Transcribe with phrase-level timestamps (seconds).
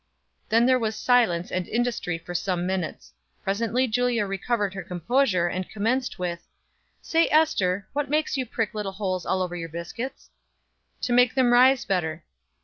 [0.49, 3.13] Then there was silence and industry for some minutes.
[3.43, 6.43] Presently Julia recovered her composure, and commenced with
[7.03, 10.31] "Say, Ester, what makes you prick little holes all over your biscuits?"
[11.01, 12.23] "To make them rise better."